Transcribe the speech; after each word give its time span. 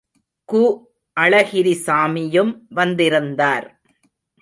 கு. 0.49 0.61
அழகிரிசாமியும் 1.17 2.51
வந்திருந்தார். 2.69 3.67